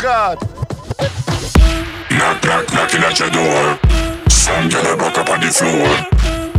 [0.00, 0.38] card.
[2.10, 3.78] Knock, knock, knocking at your door.
[4.30, 5.88] Some girl a back up on the floor.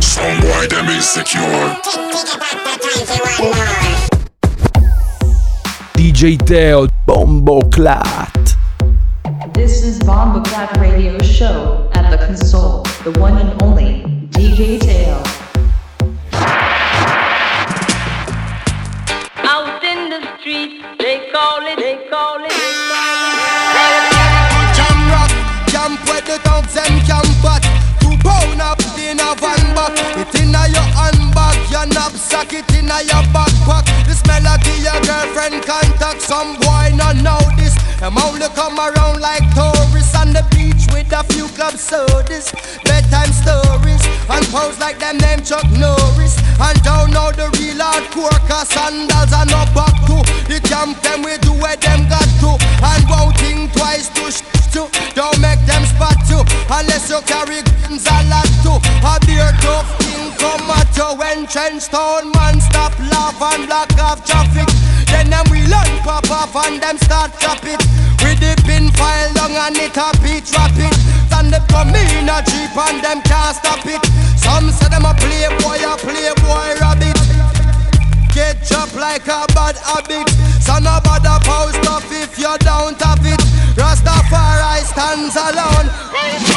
[0.00, 1.42] Some boy them insecure.
[5.96, 8.56] DJ Teo Bombo Clat.
[9.54, 15.01] This is Bomba Clap Radio Show at the console, the one and only DJ Tail.
[33.06, 34.06] Knapsack, it in a your backpack.
[34.06, 36.22] This melody your girlfriend contact.
[36.22, 37.74] Some boy not know this.
[37.98, 42.50] Them only come around like tourists on the beach with a few club sodas,
[42.84, 46.36] bedtime stories, and pose like them name Chuck Norris.
[46.58, 50.18] And don't know the real hardcore, cause sandals are no back to.
[50.50, 54.61] The camp them we do where them got to, and won't think twice to sh-
[54.72, 54.88] to.
[55.14, 56.40] Don't make them spot you,
[56.72, 58.72] unless you carry guns a lot to.
[59.04, 63.92] A beer tough thing come at you when trench town man stop laugh and block
[64.00, 64.68] off traffic.
[65.12, 67.80] Then them we learn pop off and them start chop it.
[68.24, 70.92] We dip in file long and it a beat rapid.
[71.28, 74.00] Stand up come in a jeep and them can't stop it.
[74.40, 77.20] Some say them a playboy, a playboy rabbit.
[78.32, 80.28] Get chopped like a bad habit.
[80.64, 83.41] So no bother post off if you don't have it
[85.02, 86.51] hands alone.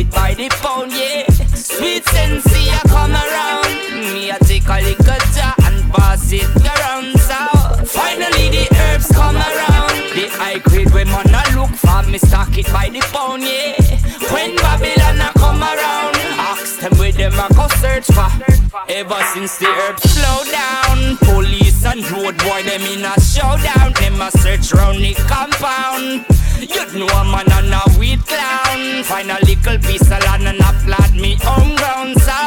[0.00, 1.26] It by the pound, yeah.
[1.54, 3.72] Sweet sensei a come around.
[4.12, 7.18] Me a take a little jar and pass it around.
[7.28, 7.40] So
[7.84, 9.96] finally the herbs come around.
[10.16, 13.76] The high grade when man a look for me stock it by the pound, yeah.
[14.32, 14.99] When Babylon
[17.30, 18.28] them them a go search for.
[18.88, 23.92] Ever since the herbs slow down, police and road boy them in a showdown.
[23.94, 26.24] Them a search round the compound.
[26.60, 29.04] You'd know a man and a weed clown.
[29.04, 32.20] Find a little piece of land and a plant me home ground.
[32.20, 32.38] So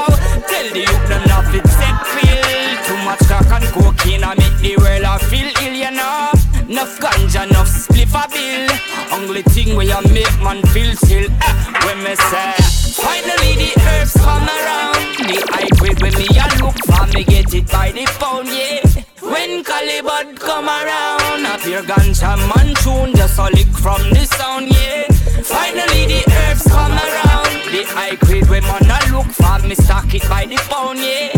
[0.48, 2.44] tell the youth none of it set pill.
[2.86, 6.32] Too much crack and cocaine I make the world a feel ill, you know.
[6.70, 8.70] Enough ganja, enough spliff a bill.
[9.12, 11.30] Only thing where you make man feel still.
[11.30, 15.04] Eh, when me say, finally the herbs come around.
[15.28, 18.82] The high grade when me a look for me get it by the pound, yeah.
[19.22, 24.68] When Calibut come around, a pure ganja man tune just a lick from the sound,
[24.72, 25.08] yeah.
[25.44, 27.52] Finally the herbs come around.
[27.74, 31.32] The high grade when man a look for me stock it by the pound, yeah.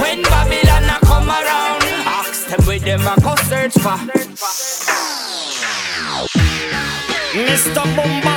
[0.00, 3.98] When Babylon a come around, ask them where them a go search for.
[7.34, 7.84] Mr.
[7.96, 8.33] Bombastic.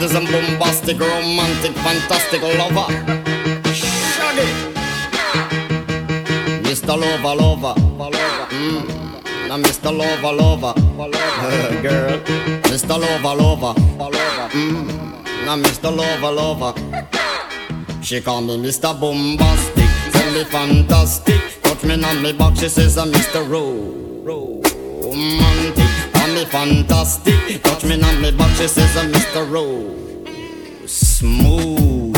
[0.00, 2.86] A bombastic, romantic, fantastic lover.
[3.74, 4.46] Shaggy.
[6.62, 6.96] Mr.
[6.96, 7.74] Lover, lover.
[8.50, 9.48] Mm.
[9.48, 9.90] Now Mr.
[9.90, 10.74] Lover, lover.
[11.82, 12.18] Girl.
[12.70, 12.96] Mr.
[12.96, 13.74] Lover, lover.
[14.50, 15.44] Mm.
[15.44, 15.90] Now Mr.
[15.94, 16.72] Lover, lover.
[18.00, 18.98] She call me Mr.
[18.98, 19.90] Bombastic.
[20.12, 21.40] Tell me fantastic.
[21.62, 22.56] Touch me on me back.
[22.56, 23.50] She says I'm Mr.
[23.50, 24.62] Ro.
[25.02, 25.47] Romantic.
[26.38, 27.60] Me fantastic.
[27.64, 28.54] Touch me on me back.
[28.54, 29.42] She says Mr.
[29.50, 29.66] Ro.
[30.86, 32.14] Smooth.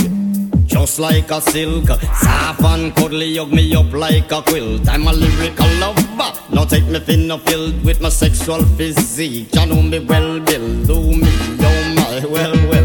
[0.66, 4.86] Just like a silk, soft and cuddly, hug me up like a quilt.
[4.90, 6.32] I'm a lyrical lover.
[6.52, 9.54] Now take me thin or filled with my sexual physique.
[9.54, 10.84] You know me well, Bill.
[10.84, 12.79] Do me, oh my, well, well,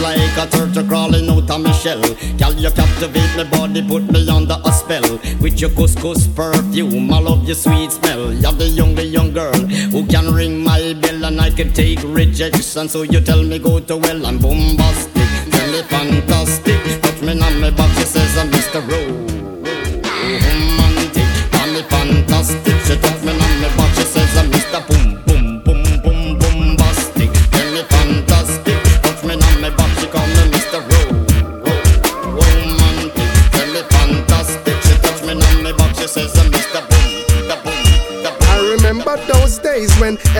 [0.00, 2.00] like a turtle crawling out of my shell.
[2.38, 5.18] Girl, you captivate my body, put me under a spell.
[5.40, 8.32] With your couscous perfume, I love your sweet smell.
[8.32, 9.54] You're the young, the young girl
[9.92, 12.88] who can ring my bell and I can take rejection.
[12.88, 15.28] So you tell me go to well, I'm bombastic.
[15.50, 17.02] Tell me fantastic.
[17.02, 18.80] Touch me on my back, she says I'm Mr.
[18.88, 19.52] Romantic.
[21.50, 22.75] Tell me fantastic.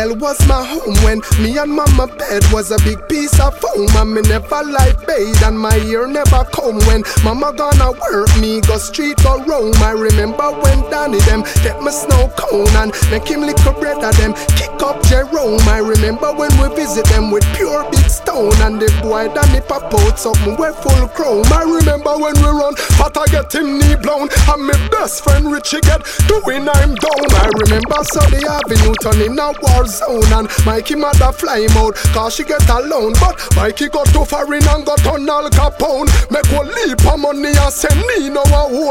[0.06, 3.88] Well was my home when me and mama bed was a big piece of foam?
[3.96, 8.60] And me never like bathe and my ear never come When mama gonna work me
[8.60, 9.74] go street or roam.
[9.82, 13.98] I remember when Danny them get my snow cone And make him lick a bread
[13.98, 15.66] of them kick up Jerome.
[15.66, 17.82] I remember when we visit them with pure
[18.16, 21.44] stone And the boy that nip up out something we full chrome.
[21.52, 24.28] I remember when we run, but I get him knee blown.
[24.48, 27.28] And my best friend Richie get doing I'm down.
[27.36, 31.94] I remember Sunday Avenue turn in a war zone And Mikey mother fly him out,
[32.16, 33.12] cause she get alone.
[33.20, 36.08] But Mikey got too far in and got on Al Capone.
[36.30, 38.70] Make one leap of money and send me no one.
[38.72, 38.86] Who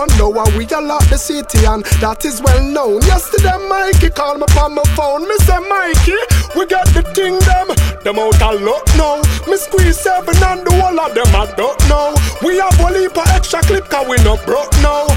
[0.57, 3.01] we all lot the city and that is well known.
[3.01, 6.19] Yesterday Mikey called me on my phone, Mister Mikey,
[6.55, 7.67] we got the thing them.
[8.03, 9.49] Them out of luck now now.
[9.49, 12.15] Me squeeze seven and the whole of them I don't know.
[12.41, 15.07] We have a leap of extra clip cause we not broke now.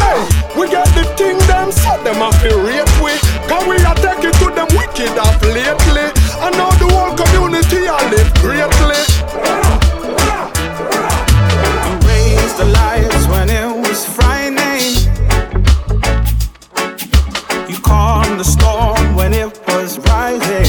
[0.00, 0.20] Hey,
[0.58, 3.12] we get the thing them so them a feel rape we.
[3.48, 6.08] Cause we are taking to them wicked up lately.
[6.40, 9.02] I know the whole community I live greatly.
[11.84, 14.94] You raised the lights when it was frightening.
[17.68, 20.63] You calmed the storm when it was rising.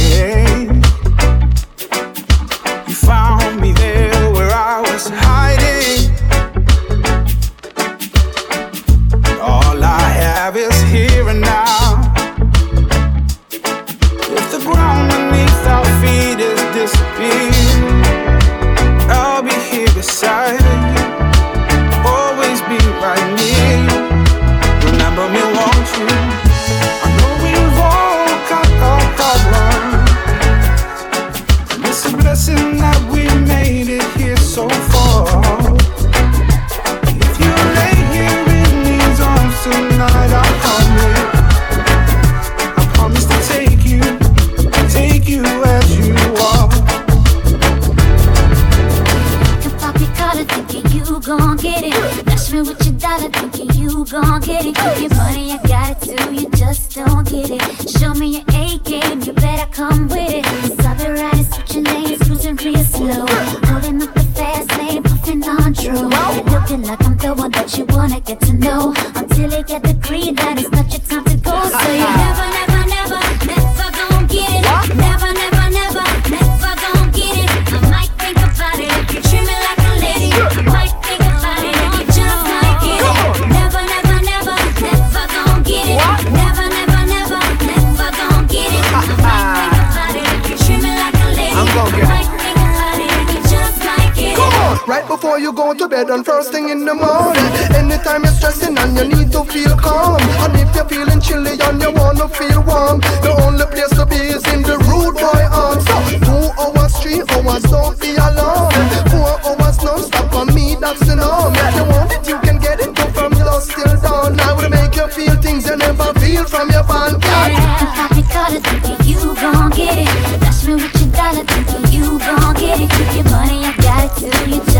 [107.47, 108.71] hours, don't be alone.
[109.09, 111.53] Four hours non-stop for me, that's the norm.
[111.55, 112.95] If you want it, you can get it.
[112.95, 114.39] Go from dusk till dawn.
[114.39, 117.19] I will make you feel things you never feel from your fan.
[117.21, 117.83] Yeah.
[117.83, 120.39] If I could cut it, you gon' get it.
[120.41, 122.89] Dash me with your dollar, thinking you gon' get it.
[122.89, 124.74] Keep your money, I got it till you.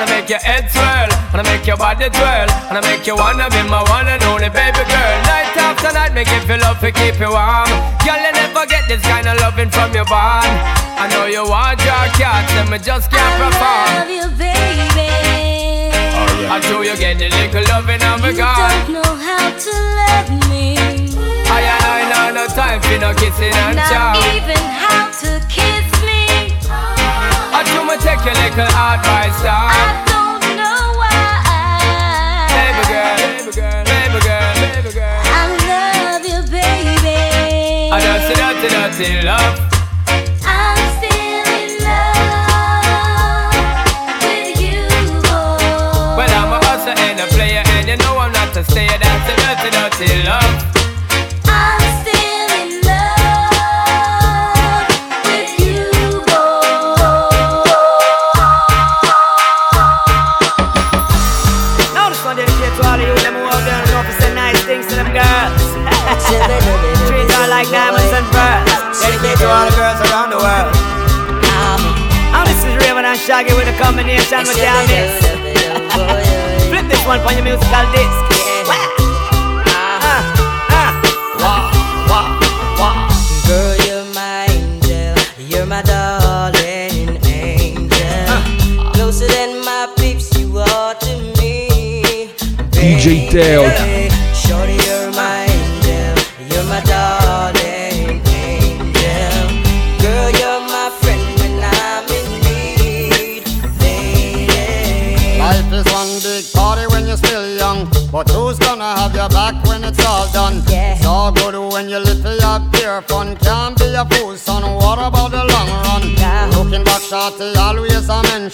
[0.00, 3.16] I make your head swirl, and I make your body twirl, and I make you
[3.16, 5.16] wanna be my one and only baby girl.
[5.28, 7.68] Night after night, make you feel love to keep you warm.
[8.04, 10.48] Girl, you never get this kind of loving from your bond.
[10.96, 13.88] I know you want your cat, and me just can't perform.
[13.88, 14.88] I love you, baby.
[14.96, 16.56] Yeah.
[16.56, 18.88] Until you get the little loving of a God.
[18.88, 20.80] You don't know how to love me.
[21.46, 21.90] I I
[22.40, 24.14] no time for no kissing and chow.
[24.14, 25.89] Not even how to kiss.
[27.90, 29.74] Me take your little advice, dog.
[29.74, 32.46] I don't know why.
[32.54, 35.20] Baby girl, baby girl, baby girl, baby girl.
[35.26, 37.18] I love you, baby.
[37.90, 39.58] I dirty, dirty, dirty love.
[40.46, 43.58] I'm still in love
[44.22, 44.86] with you,
[45.26, 46.14] boy.
[46.14, 48.98] Well, I'm a hustler and a player, and you know I'm not a stayer.
[49.02, 50.79] That's a dirty, dirty love.
[73.90, 75.26] Combination with your mix.
[76.70, 78.22] Flip this one for your musical disc.
[79.66, 80.22] Ah,
[80.70, 80.92] ah.
[83.48, 85.14] Girl, you're my angel.
[85.38, 88.26] You're my darling angel.
[88.28, 88.92] Ah.
[88.94, 92.30] Closer than my peeps, you are to me.
[92.70, 93.99] DJ Teo.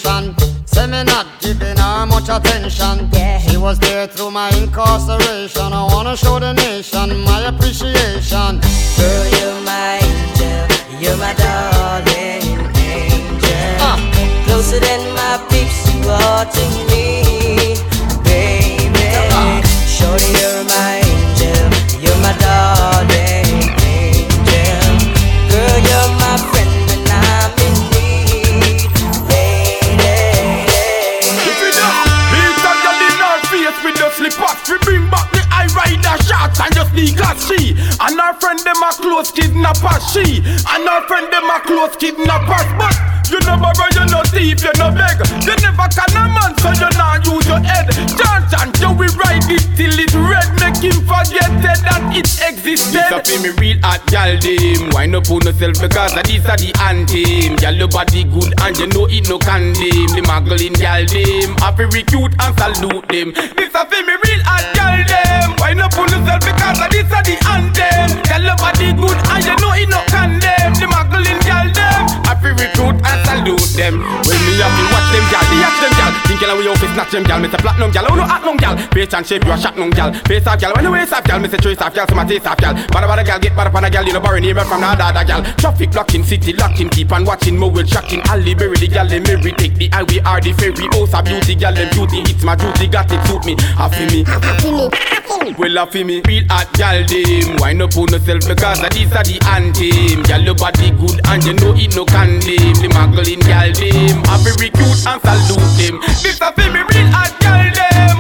[0.05, 0.35] Mention.
[0.67, 3.09] Say me not giving her much attention.
[3.13, 3.39] Yeah.
[3.39, 5.73] She was there through my incarceration.
[5.73, 8.61] I wanna show the nation my appreciation.
[39.57, 44.23] Kidnappers she And our friend them a close kidnappers But you no borrow, you no
[44.23, 45.19] thief, you no beg.
[45.43, 47.91] You never can a man so you not use your head.
[48.55, 50.47] And you will ride it till it red.
[50.63, 51.83] Make him forget that,
[52.15, 52.95] it existed.
[52.95, 54.91] This a feel me real hot gal dem.
[54.95, 57.57] Wind up on yourself because of this a the anthem.
[57.59, 60.07] Gal your body good and you know it no condemn.
[60.15, 61.59] The muggling gal dem.
[61.59, 63.35] Happy recruit and salute them.
[63.59, 65.59] This a feel me real hot gal dem.
[65.59, 68.23] Wind up on yourself because of this a the anthem.
[68.23, 70.75] Gal your body good and you know it no condemn.
[70.75, 72.07] The muggling gal dem.
[72.29, 74.26] Happy recruit and salute them
[76.97, 78.77] snatch them gal Me say platinum gal, oh no hot num gal?
[78.93, 80.13] Face and shape you a shot num gal.
[80.29, 82.25] Face off gal, when you waist off gal Me say trace off gal, so my
[82.25, 82.75] taste off gal.
[82.93, 84.05] Bada bada gal, get bada pana gal.
[84.05, 85.43] You know borrow neighbor from the other gal.
[85.57, 86.89] Traffic blocking, city locking.
[86.91, 90.21] Keep on watching, more will shocking Ali bury the gal, them every Take the highway
[90.21, 90.89] or the ferry.
[90.93, 92.21] Oh, House of beauty gal, them beauty.
[92.31, 93.55] It's my duty, got it, suit me.
[93.79, 94.25] Happy me.
[95.59, 99.23] Well, off me, real hot gal dem Wind up on yourself because of this a
[99.23, 100.23] the anthem.
[100.25, 102.75] Gal your body good and you know it no condemn.
[102.83, 106.01] The muggling gal dem Happy recruit and salute them.
[106.23, 108.17] This a me real hot girl them.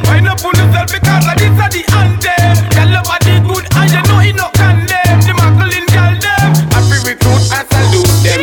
[0.47, 1.83] Yourself because like this the
[3.03, 4.47] body good and you know it no.
[4.55, 5.33] The
[5.91, 6.51] girl them.
[6.73, 6.99] Happy
[7.53, 8.41] and salute them.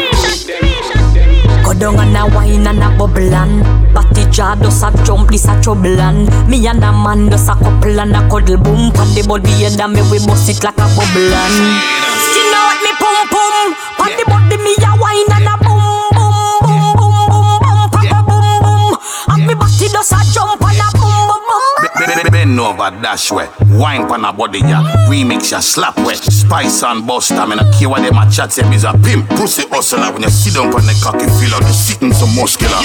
[2.33, 3.63] Wine and a bubble and
[4.33, 7.99] jar does a jump, this a trouble and Me and a man does a couple
[7.99, 10.87] and a cuddle boom Pan the body and a me we bust it like a
[10.97, 11.57] bubble and
[12.17, 15.52] Skin out me pum pum Pan the body me a wine and a
[20.33, 23.47] jump and a boom boom boom Bend over, dash way.
[23.69, 24.81] Wine pan a body, ya.
[25.07, 26.17] Remix ya, slap wet.
[26.17, 27.51] Spice and bust time.
[27.51, 29.29] And a key what them a chat say, is a pimp.
[29.29, 30.11] Pussy hustler.
[30.11, 32.75] When you sit down on the cocky, feel like you sitting some muscular.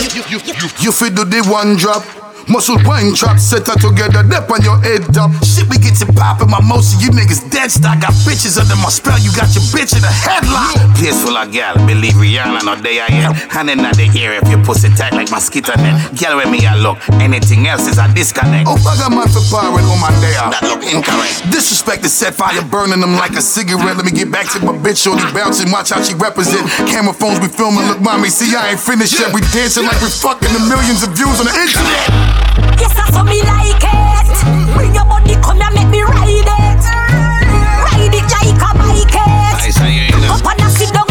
[0.81, 2.05] You feel do the one drop.
[2.49, 5.28] Muscle wine trap, set her together, dip on your head up.
[5.45, 8.00] Shit, we get to poppin', my most of you niggas dead stock.
[8.00, 10.81] Got bitches under my spell, you got your bitch in a headlock.
[10.97, 13.37] Place full of gal, believe Rihanna, no day I am.
[13.52, 16.00] Hand in the ear if you pussy tight like mosquito net.
[16.17, 16.97] Gal with me, I look.
[17.21, 18.64] Anything else is a disconnect.
[18.64, 20.57] Oh, a man for pirate on oh, my day out.
[20.57, 21.52] That look incorrect.
[21.52, 24.00] Disrespect the set fire, burning them like a cigarette.
[24.00, 26.64] Let me get back to my bitch, shorty bouncing, watch how she represent.
[26.88, 29.37] Camera phones we filming, look, mommy, see, I ain't finished yet.
[29.37, 32.38] We dancing like we fucking the millions of views on the internet.
[32.78, 34.75] Yes, I saw me like it.
[34.75, 36.85] Bring your body, come and make me ride it.
[37.85, 40.30] Ride it like a bike it.
[40.30, 41.07] Up and sit down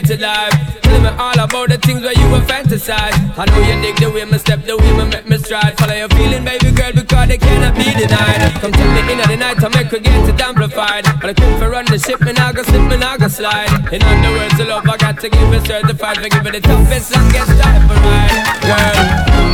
[0.00, 0.80] get to life.
[0.82, 3.14] Tell me all about the things where you were fantasize.
[3.38, 5.78] I know you dig the way me step, the way me make me stride.
[5.78, 8.40] Follow your feeling, baby girl, because they cannot be denied.
[8.60, 11.04] Come tell me in the night, I make her get it amplified.
[11.20, 13.70] But I come for run the ship, me nah go slip, me nah go slide.
[13.92, 16.16] In other words, the love I got to give it certified.
[16.18, 18.34] For give it the toughest, longest time for ride,
[18.66, 18.98] girl.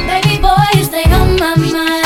[0.09, 2.00] Baby boy, you stay on my mind.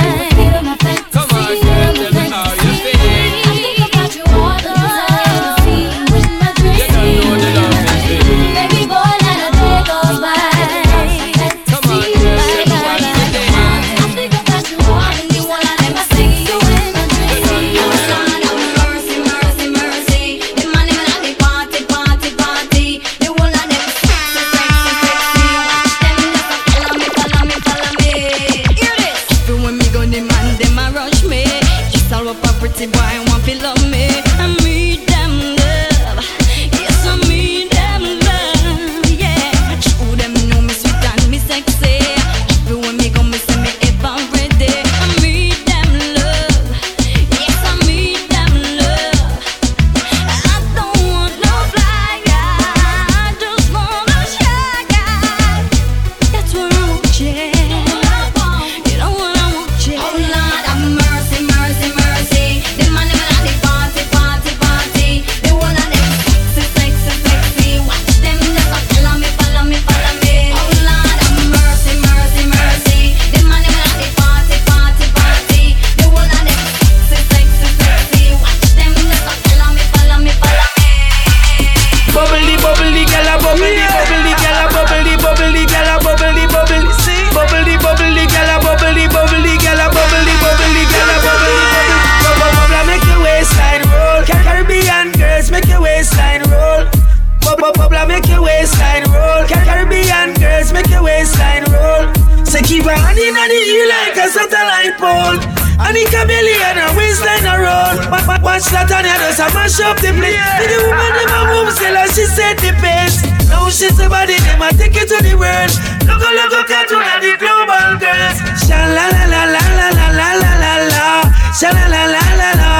[105.94, 107.94] And the chameleon her waistline a roll.
[108.10, 110.42] Wa- wa- Watch that and you just a mash up the place.
[110.58, 113.22] See the woman them a move still and she set the pace.
[113.46, 115.70] Now she's somebody them a take it to the world.
[116.02, 118.36] Look a look a cartoon of the global girls.
[118.66, 121.06] Sha la la la la la la la la la la.
[121.54, 122.72] Sha la la la la la.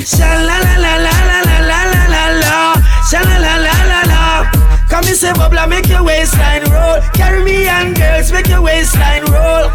[0.00, 2.56] Sha la la la la la la la la la la.
[3.04, 4.20] Sha la la la la la.
[4.88, 7.04] Come and say bubble make your waistline roll.
[7.12, 9.68] Caribbean girls make your waistline roll.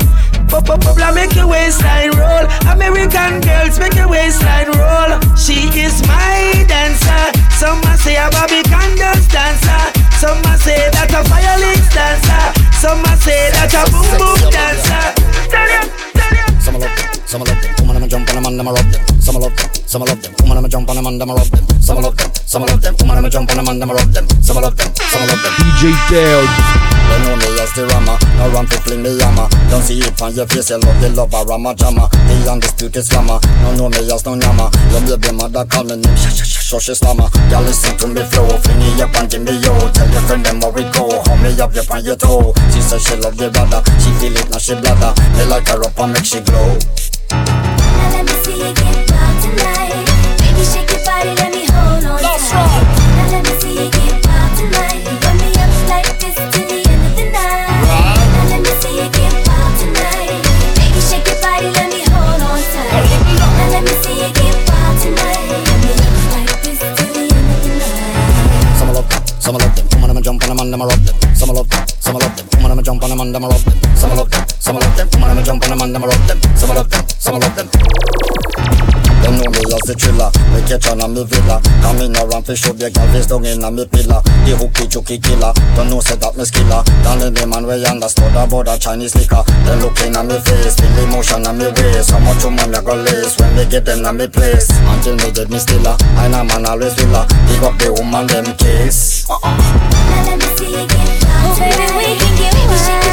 [0.50, 2.46] Bubble make your waistline roll.
[2.74, 5.22] American girls make your waistline roll.
[5.38, 7.24] She is my dancer.
[7.54, 9.82] Some say a Bobby Candles dancer.
[10.18, 12.44] Some say that a violin dancer.
[12.82, 15.06] Some say that a boom boom dancer.
[15.54, 15.84] Tell you,
[16.18, 16.48] tell you.
[16.62, 17.80] Some love, some love.
[17.80, 19.22] Woman, I'm a jump and I'm a rub.
[19.22, 19.54] Some love.
[19.96, 20.34] I love them.
[20.42, 21.66] Woman, I'ma jump on them and them I love them.
[21.82, 22.96] Some I love them, some I love them.
[23.02, 24.26] Woman, I'ma jump on them and them I love them.
[24.42, 25.54] Some I love them, some I love them.
[25.58, 26.42] DJ Teo.
[27.10, 29.50] They know me as the rammer, no run to fling me hammer.
[29.74, 32.06] Don't see it on your face, you love the lover, rama jammer.
[32.06, 34.70] The undisputed slammer, no know me as no yammer.
[34.94, 37.26] Your baby mother call me name, sh sh sh sh she slammer.
[37.50, 39.74] Girl listen to me flow, fling me up and give me yo.
[39.90, 42.54] Tell your friend them how we go, hold me up, you on your toe.
[42.70, 45.18] She say she love the brother, she feel it now she bladder.
[45.34, 46.78] They like her up and make she glow.
[47.34, 49.09] Now let me see you get wild
[49.42, 50.09] tonight.
[81.20, 81.60] Me villa.
[81.82, 84.22] Come in around fi show the girl face down in a me pillar.
[84.48, 86.84] The hooky chooky killer Don't know say that me skiller.
[87.04, 89.44] Down in the man we understood about the Chinese liquor.
[89.68, 92.12] They looking at me face Feel emotion on me waist.
[92.12, 94.72] How much woman me go lace When me get them at me place?
[94.88, 95.96] Until me dead me stiller.
[96.16, 97.28] I know man always villa.
[97.48, 99.28] Pick up the woman them case.
[99.28, 99.44] Uh-uh.
[99.44, 101.92] Now let me see you get wild tonight.
[102.00, 103.09] we can get Baby,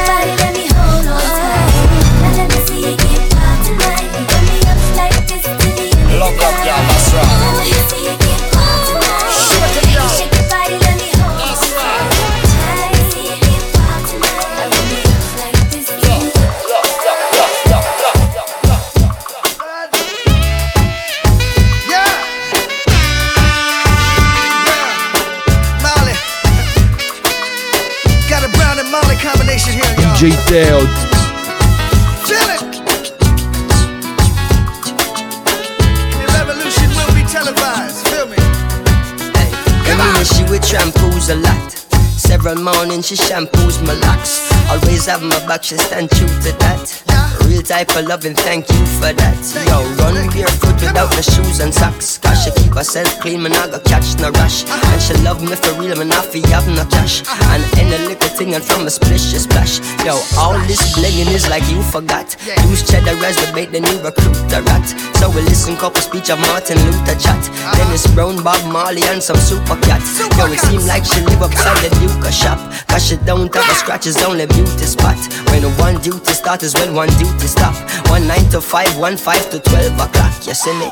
[39.85, 40.25] Come on.
[40.25, 41.73] She with shampoos a lot.
[42.17, 44.51] Several mornings she shampoos my locks.
[44.71, 47.06] Always have my back, she stand true to that.
[47.47, 49.39] Real type of loving, thank you for that.
[49.69, 52.19] Yo, run barefoot without the shoes and socks.
[52.19, 54.65] Cause she keep herself clean, man, I got catch no rush.
[54.69, 57.23] And she love me for real, man, I feel have no cash.
[57.55, 59.81] And any little thing and from a splish, she splash.
[60.05, 62.37] Yo, all this blinging is like you forgot.
[62.69, 64.87] Use cheddar as the bait, then you recruit the rat.
[65.19, 67.41] So we listen couple speech of Martin Luther chat.
[67.77, 70.03] Dennis Brown, Bob Marley, and some super cat.
[70.37, 72.59] Yo, it seem like she live upside the Duke shop.
[72.89, 75.17] Cause she don't have a scratch, it's only beauty spot.
[75.51, 77.75] When one duty start is when one duty stop.
[78.09, 80.47] One nine to five, one five to twelve o'clock.
[80.47, 80.91] You see me?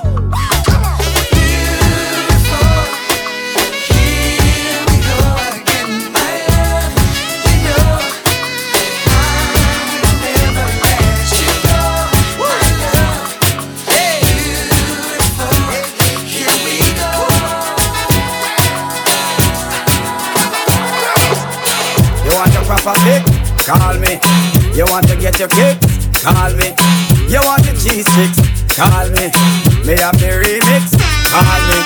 [22.24, 22.52] You want
[22.98, 23.22] a?
[23.64, 24.20] Call me.
[24.76, 26.03] You want to get your kicks?
[26.24, 26.72] Call me.
[27.28, 28.40] You want your cheese sticks?
[28.72, 29.28] Call me.
[29.84, 30.96] Me have the remix?
[31.28, 31.78] Call me.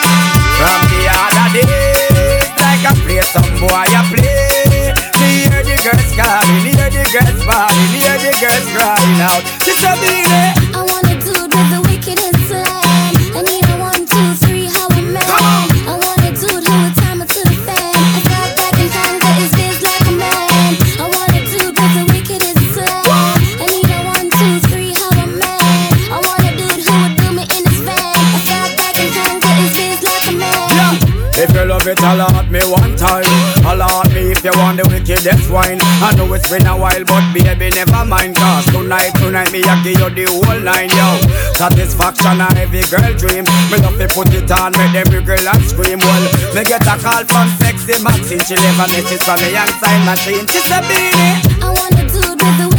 [0.54, 4.94] From the other day, like I play some boy I play.
[5.18, 9.42] Me hear the girls calling, hear the girls bawling, hear the girls crying out.
[9.66, 10.87] Sister Beenie.
[31.88, 33.24] It, alert me one time.
[33.64, 35.80] Alert me if you want the wickedest wine.
[36.04, 38.36] I know it's been a while, but baby, never mind.
[38.36, 41.16] Cause tonight, tonight, me, I give you the whole nine, yo.
[41.56, 43.48] Satisfaction, a every girl dream.
[43.72, 45.96] Me love to put it on, make them girl and scream.
[46.04, 48.44] Well, me get a call from sexy Maxine.
[48.44, 50.44] She leave a message from me inside machine.
[50.44, 51.40] She said, Beenie.
[51.64, 52.77] I wanna do it with the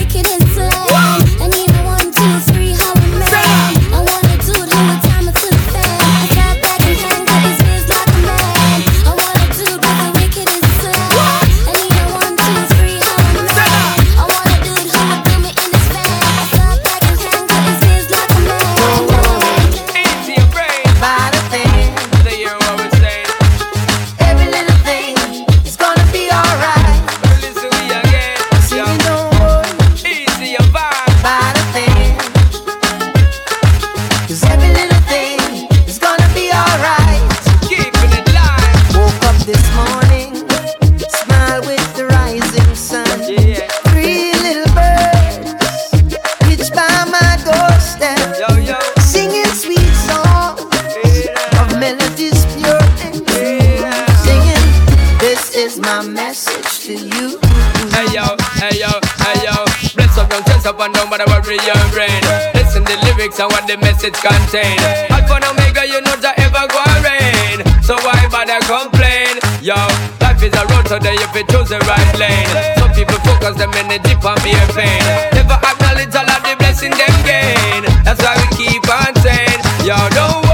[63.69, 64.81] the message contain.
[65.13, 67.61] Alpha and Omega, you know that ever go rain.
[67.85, 69.37] So why bother complain?
[69.61, 69.77] Yo,
[70.25, 72.49] life is a road today if you choose the right lane.
[72.81, 75.05] Some people focus them energy on beer pain.
[75.37, 77.85] Never acknowledge all of the blessing them gain.
[78.01, 80.48] That's why we keep on saying, yo, don't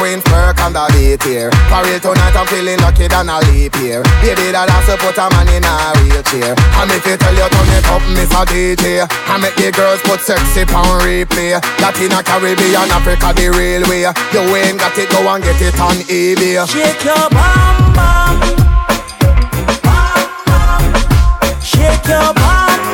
[0.00, 1.50] on the beat here.
[1.68, 5.16] For real tonight I'm feeling lucky than a leap here Baby that has to put
[5.20, 9.04] a man in a wheelchair And if you tell you turn it up, a DJ
[9.28, 11.60] I make the girls put sexy on replay.
[11.80, 14.08] Latina, Caribbean, Africa the real way.
[14.32, 16.64] You ain't got it, go and get it on eBay.
[16.64, 18.40] Shake your bum bum.
[19.84, 22.32] bum bum, Shake your.
[22.34, 22.89] Bum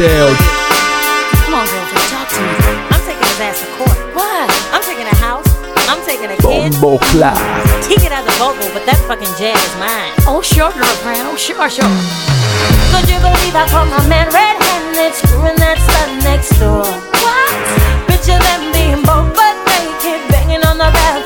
[0.00, 0.32] DJ.
[1.44, 2.48] Come on, girlfriend, talk to me.
[2.88, 3.98] I'm taking his ass to court.
[4.16, 4.48] What?
[4.72, 5.44] I'm taking a house.
[5.92, 6.72] I'm taking a kid.
[6.72, 7.36] Bombo Clat.
[7.84, 10.16] He could have the vocal, but that fucking jazz is mine.
[10.24, 11.28] Oh, sure, girlfriend.
[11.28, 11.84] Oh, sure, sure.
[12.96, 16.88] Could you believe I caught my man red-handed screwing that slut next door?
[17.20, 17.52] What?
[18.08, 21.19] Picture them being both but naked, banging on the bathroom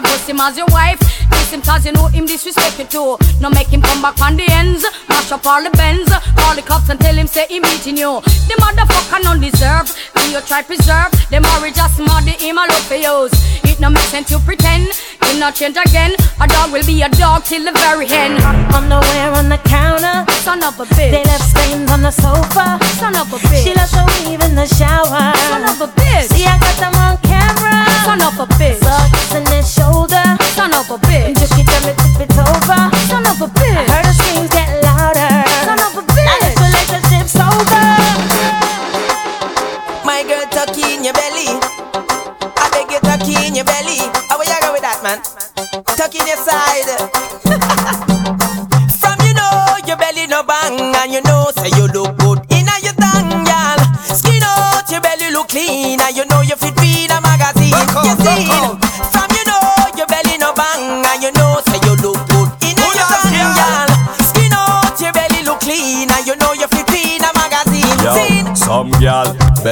[0.00, 0.98] Divorce him as your wife.
[1.30, 3.18] Kiss him cause you know him disrespect you too.
[3.40, 4.82] No make him come back on the ends.
[5.10, 6.08] Mash up all the bends.
[6.40, 8.20] Call the cops and tell him say he meeting you.
[8.48, 9.92] The motherfucker non deserve.
[10.16, 11.12] And you try preserve.
[11.28, 12.24] The marriage just smart.
[12.24, 13.32] The him a look for yours.
[13.64, 14.88] It no make sense you pretend.
[15.28, 16.16] He not change again.
[16.40, 18.40] A dog will be a dog till the very end.
[18.72, 20.24] Underwear on the counter.
[20.40, 21.12] Son of a bitch.
[21.12, 22.80] They left stains on the sofa.
[22.96, 23.64] Son of a bitch.
[23.64, 25.36] She left the weave in the shower.
[25.52, 26.32] Son of a bitch.
[26.32, 27.89] See, I got them on camera.
[28.10, 28.82] Son of a bitch.
[28.82, 30.24] Sucks in his shoulder.
[30.58, 31.38] Son of a bitch.
[31.38, 32.90] Just keep them if it's over.
[33.06, 33.76] Son of a bitch.
[33.76, 35.46] I heard her screams get louder.
[35.62, 36.58] Son of a Now this bitch.
[36.58, 37.99] relationship's over.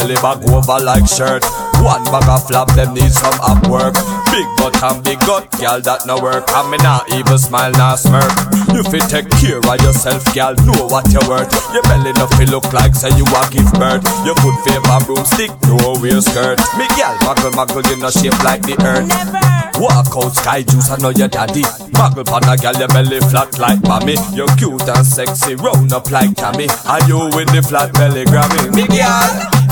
[0.08, 1.44] Belly back over like shirt.
[1.84, 3.94] One bag of flap, them need some up work.
[4.32, 6.48] Big butt and big gut, gal that no work.
[6.48, 8.30] And me not even smile, not smirk.
[8.72, 10.54] You fit take care of yourself, gal.
[10.64, 11.52] Know what you're worth.
[11.72, 14.04] Your belly no feel look like say you a give birth.
[14.24, 16.58] Your foot favor broomstick, no wear skirt.
[16.80, 19.06] Me gal muggle muggle, you no shape like the earth.
[19.08, 19.58] Never.
[19.78, 21.62] Walk out sky juice, I know your daddy.
[21.94, 24.16] Muggle pan a gal, your belly flat like mommy.
[24.34, 26.66] You're cute and sexy, round up like Tammy.
[26.88, 28.74] Are you with the flat belly Grammy.
[28.74, 29.67] Me gal.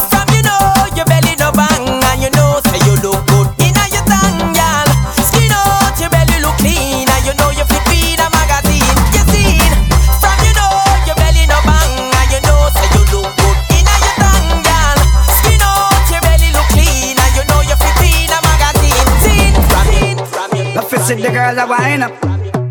[1.46, 4.90] No bang and you know say you look good in your tongue, y'all.
[5.14, 8.98] Skin out your belly look clean and you know you fit read a magazine.
[9.14, 9.70] You seen?
[10.18, 10.74] From you know
[11.06, 14.98] your belly no bang and you know say you look good in your tongue, y'all.
[15.38, 19.06] Skin out your belly look clean and you know you fit read a magazine.
[19.22, 19.54] Seen?
[19.70, 20.74] From in, from in.
[20.74, 22.14] The fit the girls a wine up.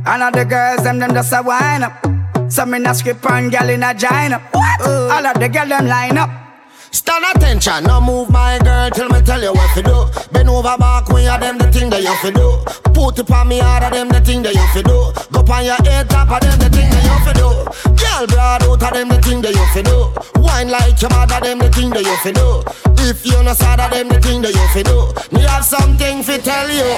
[0.04, 1.96] And all the girls them them just a wine up.
[2.52, 4.44] So me not skip on gal in a China.
[4.54, 6.45] All of the gal them line up.
[6.96, 10.08] Stand attention, now move my girl till me tell you what to do.
[10.32, 12.56] Bend over back when you them the thing that you fi do.
[12.96, 15.12] Put it on me harder them the thing that you fi do.
[15.28, 17.52] Go on your head top of them the thing that you fi do.
[18.00, 20.08] Girl broad out of them the thing that you fi do.
[20.40, 22.64] Wine like your mother them the thing that you fi do.
[23.04, 25.12] If you not sad of them the thing that you fi do.
[25.36, 26.96] Me have something fi tell you.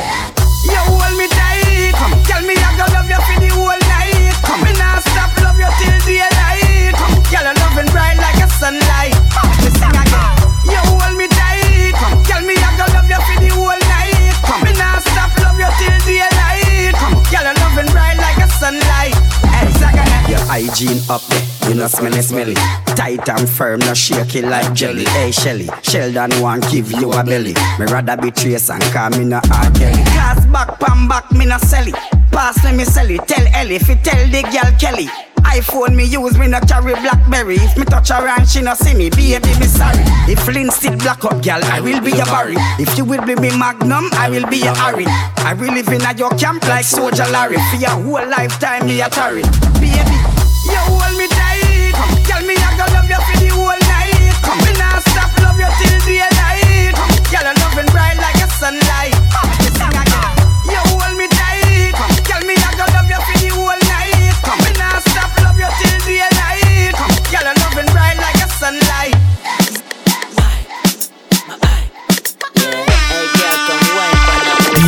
[0.70, 2.14] You hold me tight, come.
[2.22, 4.30] Tell me I gonna love you for the whole night.
[4.46, 6.94] Come, me not stop love you till daylight.
[6.94, 9.14] Come, girl, I'm loving bright like sunlight.
[9.62, 10.34] Me sing again.
[10.66, 11.94] You hold me tight.
[12.26, 14.34] Tell me I gonna love you for the whole night.
[14.66, 16.94] Me not stop love you till daylight.
[16.98, 19.14] Come, girl, I'm loving bright like a sunlight.
[19.54, 19.70] Hey,
[20.32, 22.56] Your hygiene up there, you know smelly smelly.
[22.98, 25.06] Tight and firm, not shaky like jelly.
[25.06, 27.54] Hey Shelly, Sheldon want give you a belly.
[27.80, 29.72] Me rather be trace and call me no R.
[29.72, 30.04] Kelly.
[30.18, 31.96] Cast back, pan back, me no sell it.
[32.32, 33.26] Pass let me sell it.
[33.28, 35.08] Tell Ellie, fi tell the girl Kelly.
[35.44, 37.56] iPhone me use, me no carry Blackberry.
[37.56, 40.04] If me touch her and she no see me, baby me sorry.
[40.28, 42.56] If Lynn still black up, girl, I will be your Barry.
[42.80, 45.06] If you will be me Magnum, I will be your Harry.
[45.08, 47.58] I will live in a your camp like Soldier Larry.
[47.72, 49.44] For your whole lifetime, me a tarry.
[49.80, 50.18] Baby,
[50.66, 51.47] you hold me tight.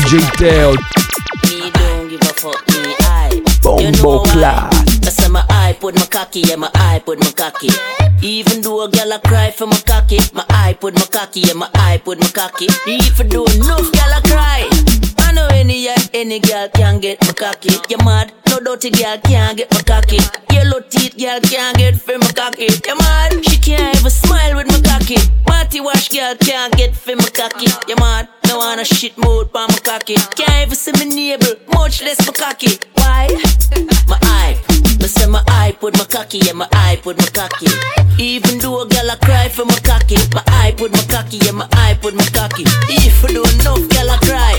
[0.09, 0.71] DJ Teo,
[1.45, 3.29] Me don't give a fuck, me I.
[3.31, 4.69] You Bombo know why?
[5.05, 7.69] I say my eye put my cocky, yeah, my eye put my cocky.
[8.23, 11.53] Even though a girl a cry for my cocky, my eye put my cocky, yeah,
[11.53, 12.65] my eye put my cocky.
[12.87, 14.67] Even though enough girl a cry,
[15.19, 17.69] I know any any girl can get my cocky.
[17.87, 18.33] You mad?
[18.49, 20.17] No dirty girl can't get my cocky.
[20.51, 22.65] Yellow teeth girl can't get for my cocky.
[22.65, 23.45] You mad?
[23.45, 25.17] She can't even smile with my cocky.
[25.45, 27.67] Party wash girl can't get for my cocky.
[27.87, 28.27] You mad?
[28.49, 30.15] No want a shit mood for my cocky.
[30.33, 32.79] Can't even see me neighbor, much less my cocky.
[32.95, 33.29] Why?
[34.07, 34.57] My eye.
[34.99, 37.69] Me say my eye put my cocky, yeah, my eye put my cocky.
[38.17, 41.51] Even though a girl a cry for my cocky, my eye put my cocky, yeah,
[41.51, 42.63] my eye put my cocky.
[42.89, 44.57] If you don't enough girl a cry,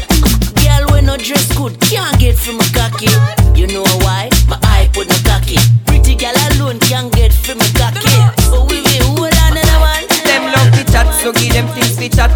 [0.63, 3.11] girl when no dress good can't get for my cocky.
[3.59, 4.31] You know why?
[4.47, 5.59] My eye put my cocky.
[5.87, 8.07] Pretty girl alone can't get for my cocky.
[8.55, 10.07] So we will hold on another one.
[10.23, 12.31] Them love fi chat, so give them things fi chat.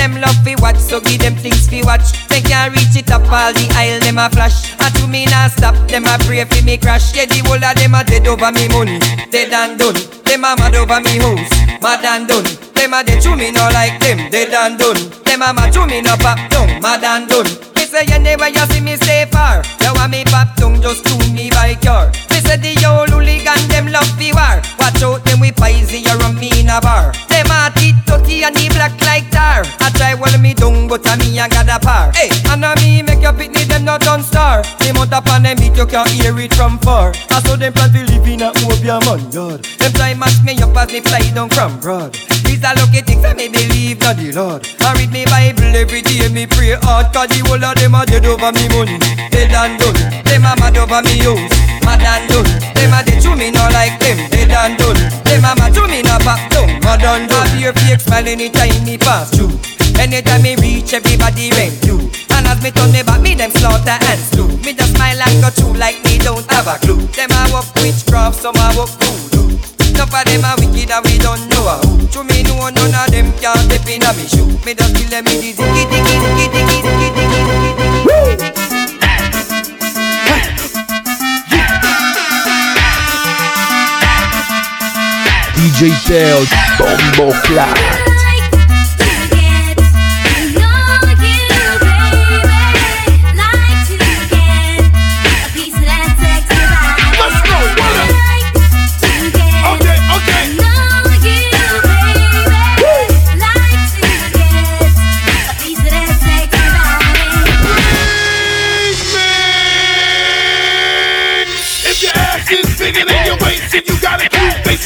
[0.00, 2.26] Them love fi watch, so give them things fi watch.
[2.28, 4.72] They can't reach it up all the aisle, them a flash.
[4.80, 7.14] And to me not stop, them a pray fi me crash.
[7.14, 8.96] Yeah, the whole of them a dead over me money,
[9.28, 10.00] dead and done.
[10.24, 11.52] Them a mad over me house,
[11.84, 12.48] mad and done.
[12.72, 14.96] Them a dead to me no like them, dead and done.
[15.28, 17.70] Them a mad to me no pop down, mad and done.
[17.90, 19.62] Say never you see me stay far.
[19.82, 22.06] You want me pop down just to me by car.
[22.30, 24.62] Me say the old hooligan them love fi war.
[24.78, 27.12] Watch out them we poison you run me in a bar.
[28.40, 29.64] A and the black like tar.
[29.80, 32.10] I try well me down but a me a got a par.
[32.14, 34.62] Hey, and a me make your pitney them not done star.
[34.80, 37.12] Them out up on them beat you can hear it from far.
[37.28, 39.64] I saw them plan to live in a Obeah man yard.
[39.76, 42.16] Them try match me up as me fly down from broad.
[42.44, 44.66] These are lucky things I me believe not the Lord.
[44.80, 47.12] I read me Bible every day me pray hard.
[47.12, 48.98] Cause the whole of them a dead over me money.
[49.28, 50.00] Dead and done.
[50.24, 51.52] Them a mad over me house.
[51.84, 52.50] Mad and done.
[52.72, 54.16] Them a dead to me not like them.
[54.32, 55.00] Dead and done.
[55.28, 56.68] Them a mad to me not back down.
[56.80, 57.46] Mad and done.
[57.46, 59.50] Have your fake smile anytime me pass through.
[59.98, 61.98] Anytime me reach, everybody rent you.
[62.30, 64.48] And as me turn me back, me them slaughter and slew.
[64.62, 67.02] Me just smile and go through like me don't have a clue.
[67.18, 69.58] Them a work witchcraft, some a work voodoo.
[69.90, 72.06] Enough of them a wicked and we don't know a who.
[72.14, 74.46] To me know none of them can step in a me shoe.
[74.64, 78.60] Me just kill them with the ziggy diggy diggy diggy diggy diggy diggy.
[85.60, 86.44] DJ Teo,
[86.78, 87.99] Bombo Clat.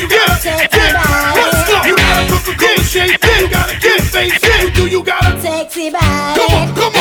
[0.01, 0.95] You gotta get
[1.35, 1.83] Let's go.
[1.87, 4.43] You got a Coca-Cola shape, you gotta get face.
[4.63, 6.41] You do, you gotta Sexy body.
[6.41, 6.94] Come on, come on.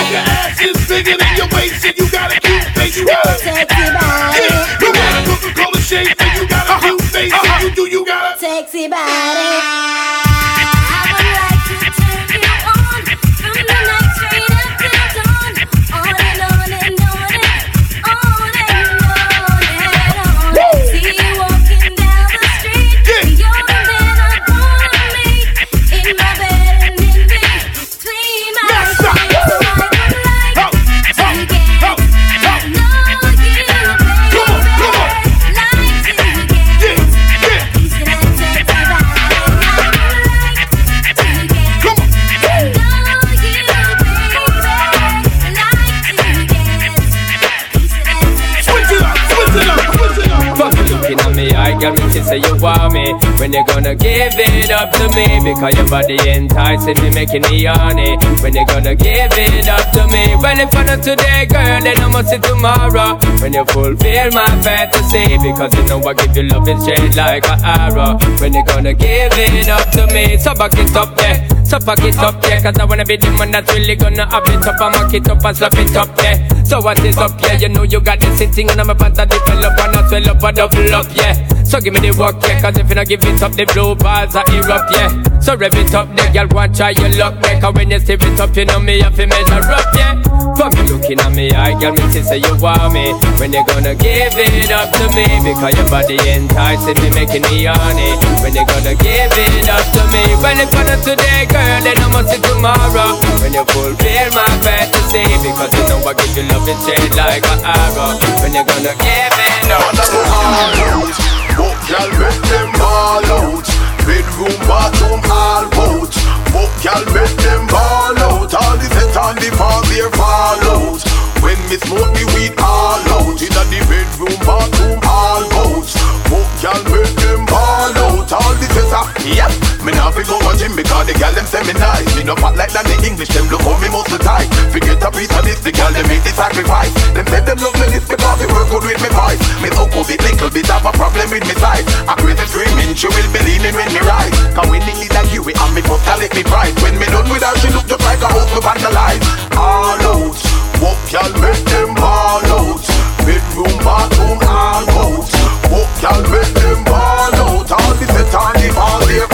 [55.03, 55.27] To me?
[55.43, 58.15] Because your body enticing me, making me horny.
[58.41, 60.35] When you gonna give it up to me?
[60.39, 63.19] Well, if I not today, girl, then I must see tomorrow.
[63.41, 67.59] When you fulfill my fantasy, because you know I give you love straight like an
[67.63, 68.17] arrow.
[68.39, 70.37] When you gonna give it up to me?
[70.37, 71.47] So back it up, yeah.
[71.63, 72.61] So pack it up, yeah.
[72.61, 75.29] Cause I wanna be the man that's really gonna have it up and mock it
[75.29, 76.63] up and slap it up, yeah.
[76.63, 77.57] So what is up, yeah?
[77.57, 80.43] You know you got this sitting on my pants, I develop and I swell up
[80.43, 81.52] and double up, yeah.
[81.73, 82.61] So give me the work, yeah.
[82.61, 85.09] Cause if you not give it up, the blue bars are erupt, yeah.
[85.41, 87.57] So rev it up, the girl, go and try your luck, yeah.
[87.57, 90.21] Cause when you stir it up, you know me have to measure up, yeah.
[90.53, 93.17] For me looking at me, I girl, me say you want me.
[93.41, 95.25] When you gonna give it up to me?
[95.41, 98.21] Because your body enticing me, making me horny.
[98.45, 100.29] When you gonna give it up to me?
[100.45, 103.17] Well, if I not today, girl, then I must see tomorrow.
[103.41, 107.41] When you fulfill my fantasy, because you know I give you love it straight like
[107.49, 108.13] an arrow.
[108.45, 111.32] When you gonna give it up to me?
[111.57, 113.67] Book y'all make them ball out.
[114.05, 116.13] Bedroom, bathroom, all out
[116.51, 118.53] Book y'all make them ball out.
[118.53, 121.12] All the set on the farm, they fall out
[121.43, 123.35] When me smoke the weed all out.
[123.35, 125.89] Inna the bedroom, bathroom, all out.
[126.31, 128.31] Book y'all make them ball out.
[128.31, 131.61] All the on, yep Me nah fi go to gym because the gal them say
[131.65, 132.07] me nice.
[132.15, 135.09] Me no fat like that the English, them look how me muscle tight Forget a
[135.11, 136.93] piece of this, the gal them make the sacrifice.
[137.11, 139.89] Them say them love me this because they work good with me voice Me so
[139.91, 141.85] cool bit little bit have a problem with me size.
[142.07, 144.33] I crazy screaming, she will be leaning when me rise.
[144.55, 147.27] Cause when the leader give it and me first collect me price When me done
[147.27, 149.23] with her, she look just like a house me vandalize.
[149.57, 150.37] All out,
[150.83, 152.83] walk y'all make them ball out.
[153.23, 155.31] Bedroom, bathroom, all out.
[155.71, 157.71] Walk y'all make them ball out.
[157.71, 159.32] All the set on the ball,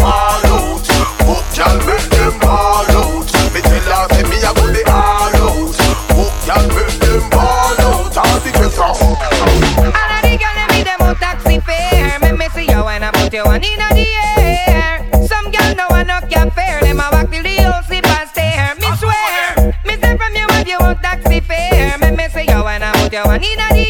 [23.09, 23.87] put you one in the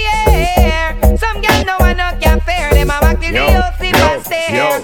[0.58, 1.18] air.
[1.18, 2.72] Some girls know I knock your fare.
[2.74, 4.56] Them a walk till the and stare.
[4.56, 4.82] Yo,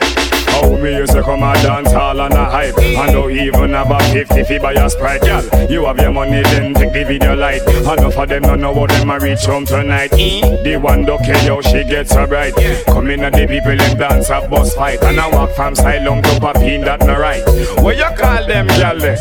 [0.52, 3.92] how we used to come and dance hall on a hype And don't even have
[3.92, 7.36] a 50 fee by your sprite, girl You have your money, then take the video
[7.36, 10.12] light Enough of them don't know how them a reach home tonight?
[10.12, 12.54] The one don't care how she gets so bright
[12.86, 16.22] Come in and the people them dance a bus fight And I walk from Silong
[16.24, 17.44] to Papine, that no right
[17.84, 19.04] What you call them, girl?
[19.04, 19.18] eh?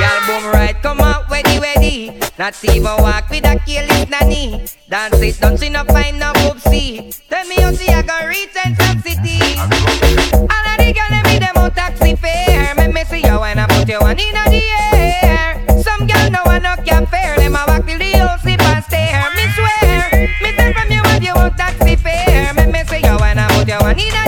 [0.00, 2.18] Y'all boom right, come out, ready, ready.
[2.38, 4.66] Not even walk with a careless nanny.
[4.88, 7.20] Dance it, don't see no find no boobsy.
[7.28, 9.40] Tell me how see I go reach and some city.
[10.36, 12.74] All of the girls with them on taxi fare.
[12.74, 14.62] Make me see you when I put you one in the
[15.24, 15.82] air.
[15.82, 17.36] Some girl know I knock your fare.
[17.36, 19.30] Them a walk till the whole sleep and stare.
[19.34, 22.52] Me swear, me say from you if you want taxi fare.
[22.54, 24.25] Make me see you when I put you one in the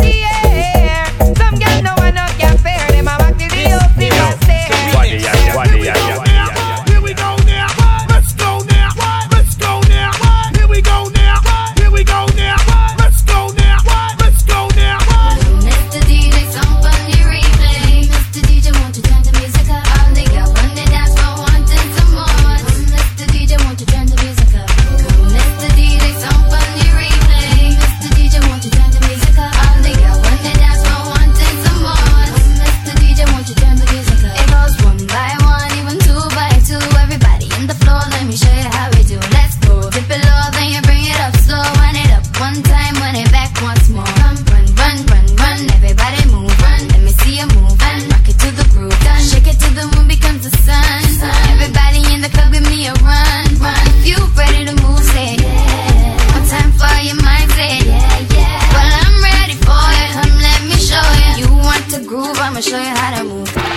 [62.58, 63.67] I'ma show you how to move.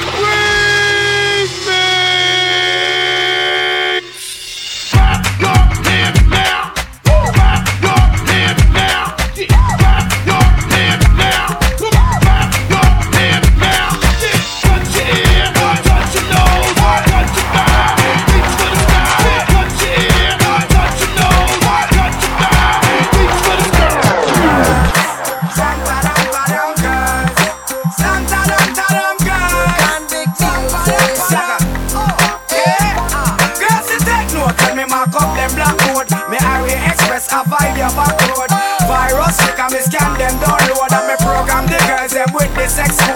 [42.67, 43.10] Them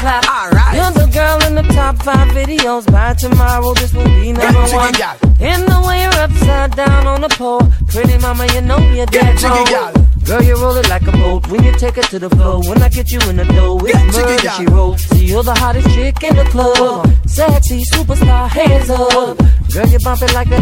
[0.00, 0.24] clap.
[0.26, 0.74] Alright.
[0.74, 2.90] You're the girl in the top five videos.
[2.90, 4.94] By tomorrow, this will be number jiggy, one.
[5.40, 7.62] In the way you're upside down on the pole.
[7.88, 10.09] Pretty mama, you know you're dead gal.
[10.24, 12.60] Girl, you roll it like a boat when you take it to the floor.
[12.68, 15.00] When I get you in the dough, it's jiggy, murder she wrote.
[15.00, 17.06] See, you're the hottest chick in the club.
[17.26, 19.38] Sexy superstar, hands up.
[19.72, 20.60] Girl, you bump it like a,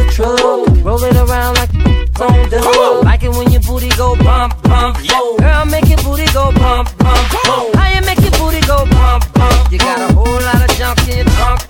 [0.00, 0.40] a truck.
[0.84, 1.70] Roll it around like
[2.20, 5.36] on the Like it when your booty go bump, bump, oh.
[5.38, 7.70] Girl, make your booty go bump, bump, oh.
[7.74, 9.72] How you make your booty go bump, bump?
[9.72, 11.60] You got a whole lot of junk in your trunk,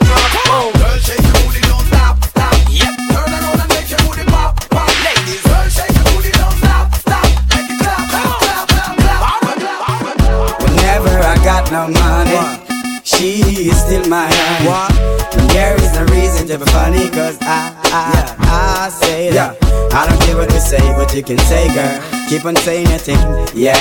[11.71, 15.40] No money, she is still my honey.
[15.53, 19.57] There is no reason to be funny, cause I, I, I say that.
[19.93, 22.01] I don't care what you say, but you can say, girl.
[22.31, 23.19] Keep on saying your thing,
[23.55, 23.75] yeah.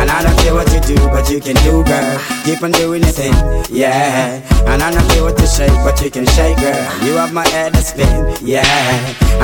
[0.00, 2.20] And I don't care what you do, but you can do, girl.
[2.44, 3.36] Keep on doing your thing,
[3.68, 4.40] yeah.
[4.64, 6.80] And I don't care what you shake, but you can shake, girl.
[7.04, 8.64] You have my head to spin, yeah.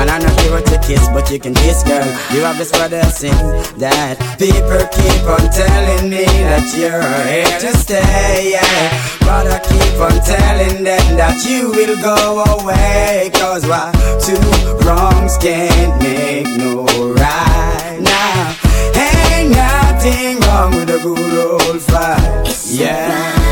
[0.01, 2.05] And I don't care what you kiss, but you can kiss, girl.
[2.33, 3.37] You have this brother sing
[3.77, 8.89] that people keep on telling me that you're here to stay, yeah.
[9.21, 13.31] But I keep on telling them that you will go away.
[13.33, 13.91] Cause why
[14.23, 14.39] two
[14.85, 18.55] wrongs can't make no right now.
[18.95, 22.47] Ain't nothing wrong with a good old fight.
[22.67, 23.09] Yeah.
[23.09, 23.42] Yeah,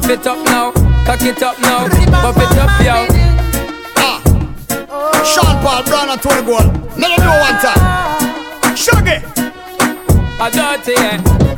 [0.00, 0.72] buff it up now.
[1.06, 1.88] Cock it up now,
[2.20, 3.06] buff it up, yo.
[3.96, 4.22] Ah.
[4.90, 5.24] Oh.
[5.24, 6.66] Sean Paul, Brown and Tony Gold.
[6.98, 8.76] Let them know one time.
[8.76, 9.24] Shaggy.
[10.38, 11.55] A dirty, yeah.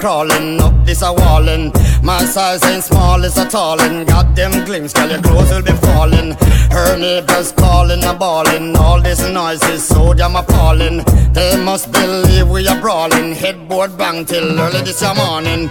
[0.00, 1.70] Crawling up this a wallin'.
[2.02, 4.06] My size ain't small, it's a tallin'.
[4.06, 6.32] Got them glimpse, girl, your clothes will be falling.
[6.70, 8.74] Her neighbors calling, a ballin'.
[8.76, 11.04] All this noise is so damn appalling.
[11.32, 13.34] They must believe we are brawling.
[13.34, 15.68] Headboard bang till early this morning.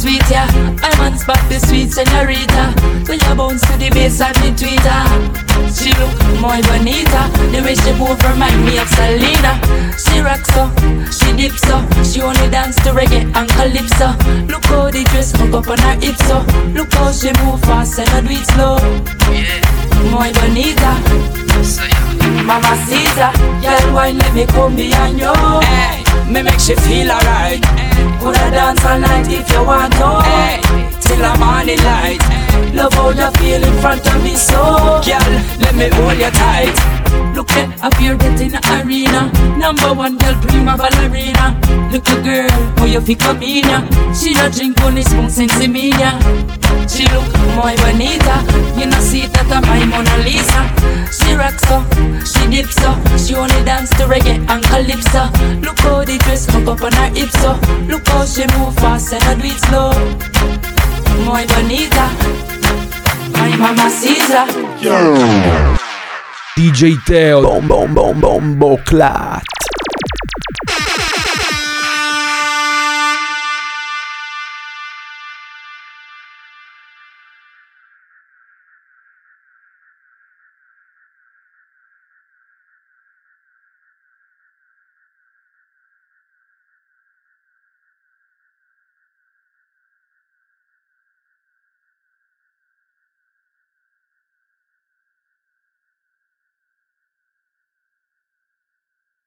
[0.00, 0.46] Sweet, yeah.
[0.80, 2.72] My man spot the sweet senorita
[3.06, 5.04] When you bounce to the bass and the tweeter.
[5.76, 7.28] She look more bonita.
[7.52, 9.60] The way she move remind me of Selena.
[10.00, 10.72] She rock so,
[11.12, 11.84] she dip so.
[12.02, 14.16] She only dance to reggae and calypso.
[14.48, 16.40] Look how the dress hook up on her hips so.
[16.72, 18.78] Look how she move fast and I do it slow.
[20.10, 20.92] Muy bonita.
[22.44, 25.32] Mama Caesar, girl, wine let me come behind you.
[25.60, 27.62] Hey, me make she feel alright.
[28.18, 30.22] Coulda dance all night if you want to.
[30.24, 30.60] Hey,
[31.10, 32.22] till the morning light.
[32.74, 36.76] Love how you feel in front of me, so girl, let me hold you tight.
[37.34, 39.30] Look at here get in the arena.
[39.58, 41.58] Number one girl, prima ballerina.
[41.90, 43.64] Look, Little girl, how you feel come in?
[44.14, 45.58] She don't drink only spoon since.
[46.90, 48.36] She look muy bonita.
[48.78, 50.62] You know see that I'm my Mona Lisa.
[51.10, 51.82] She rock so,
[52.24, 52.90] she dip so.
[53.16, 55.30] She only dance to reggae and calypso.
[55.60, 57.58] Look how the dress hook up on her hips so.
[57.86, 60.60] Look how she move fast and I do it slow.
[61.18, 62.08] Muy bonita.
[63.32, 64.46] My mama Caesar.
[66.56, 69.42] DJ Teo, bom bom bom bombo clat.